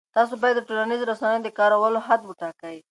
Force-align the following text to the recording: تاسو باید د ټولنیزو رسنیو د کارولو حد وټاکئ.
تاسو 0.15 0.33
باید 0.41 0.55
د 0.57 0.61
ټولنیزو 0.67 1.09
رسنیو 1.11 1.43
د 1.45 1.49
کارولو 1.59 1.99
حد 2.07 2.21
وټاکئ. 2.25 2.77